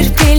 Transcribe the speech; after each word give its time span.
Мне 0.00 0.29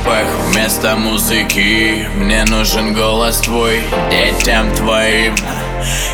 запах 0.00 0.26
Вместо 0.48 0.96
музыки 0.96 2.08
Мне 2.16 2.44
нужен 2.44 2.94
голос 2.94 3.40
твой. 3.40 3.82
Детям 4.10 4.72
твоим 4.74 5.34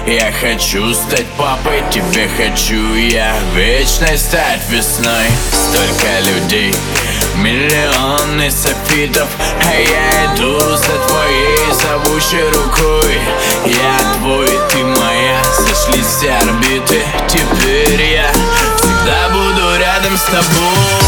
я 0.07 0.33
хочу 0.41 0.95
стать 0.95 1.27
папой, 1.37 1.83
тебе 1.91 2.29
хочу 2.37 2.95
я 2.95 3.35
Вечной 3.53 4.17
стать 4.17 4.61
весной. 4.69 5.27
Столько 5.51 6.21
людей, 6.21 6.73
миллионы 7.35 8.49
софитов. 8.49 9.27
А 9.41 9.75
я 9.75 10.27
иду 10.27 10.61
за 10.61 10.99
твоей 11.09 11.59
зовущей 11.73 12.49
рукой. 12.51 13.19
Я 13.67 14.15
твой, 14.19 14.47
ты 14.71 14.85
моя. 14.85 15.43
Сошлись 15.43 16.07
все 16.07 16.31
орбиты. 16.31 17.03
Теперь 17.27 18.03
я 18.03 18.31
всегда 18.77 19.29
буду 19.31 19.81
рядом 19.81 20.17
с 20.17 20.23
тобой 20.27 21.06